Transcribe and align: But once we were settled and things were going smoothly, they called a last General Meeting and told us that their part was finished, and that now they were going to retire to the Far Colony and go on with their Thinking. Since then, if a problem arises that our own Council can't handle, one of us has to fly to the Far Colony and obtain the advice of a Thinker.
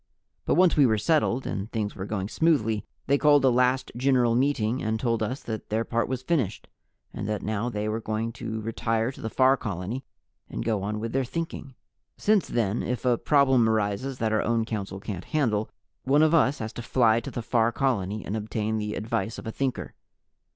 But 0.45 0.55
once 0.55 0.75
we 0.75 0.87
were 0.87 0.97
settled 0.97 1.45
and 1.45 1.71
things 1.71 1.95
were 1.95 2.07
going 2.07 2.27
smoothly, 2.27 2.83
they 3.05 3.19
called 3.19 3.45
a 3.45 3.51
last 3.51 3.91
General 3.95 4.33
Meeting 4.33 4.81
and 4.81 4.99
told 4.99 5.21
us 5.21 5.43
that 5.43 5.69
their 5.69 5.83
part 5.85 6.07
was 6.09 6.23
finished, 6.23 6.67
and 7.13 7.29
that 7.29 7.43
now 7.43 7.69
they 7.69 7.87
were 7.87 8.01
going 8.01 8.31
to 8.31 8.61
retire 8.61 9.11
to 9.11 9.21
the 9.21 9.29
Far 9.29 9.55
Colony 9.57 10.03
and 10.49 10.65
go 10.65 10.81
on 10.81 10.99
with 10.99 11.11
their 11.13 11.23
Thinking. 11.23 11.75
Since 12.17 12.47
then, 12.47 12.81
if 12.81 13.05
a 13.05 13.15
problem 13.15 13.69
arises 13.69 14.17
that 14.17 14.33
our 14.33 14.41
own 14.41 14.65
Council 14.65 14.99
can't 14.99 15.25
handle, 15.25 15.69
one 16.03 16.23
of 16.23 16.33
us 16.33 16.57
has 16.57 16.73
to 16.73 16.81
fly 16.81 17.19
to 17.19 17.29
the 17.29 17.43
Far 17.43 17.71
Colony 17.71 18.25
and 18.25 18.35
obtain 18.35 18.79
the 18.79 18.95
advice 18.95 19.37
of 19.37 19.45
a 19.45 19.51
Thinker. 19.51 19.93